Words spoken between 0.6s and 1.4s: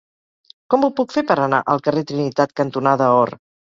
Com ho puc fer per